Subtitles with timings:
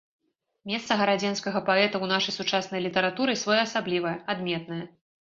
[0.69, 4.79] Месца гарадзенскага паэта ў нашай сучаснай літаратуры своеасаблівае, адметнае.